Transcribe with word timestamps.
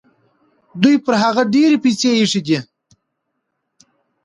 دوی 0.81 0.95
پر 1.05 1.13
هغه 1.23 1.43
ډېرې 1.53 1.77
پیسې 1.83 2.09
ایښي 2.17 2.41
دي. 2.47 2.59